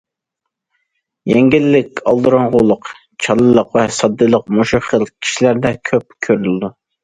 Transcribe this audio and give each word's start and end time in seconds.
يەڭگىللىك، 1.31 2.01
ئالدىراڭغۇلۇق، 2.13 2.91
چالىلىق 3.27 3.79
ۋە 3.79 3.87
ساددىلىق 4.01 4.53
مۇشۇ 4.59 4.83
خىل 4.91 5.09
كىشىلەردە 5.15 5.77
كۆپ 5.93 6.21
كۆرۈلىدۇ. 6.29 6.77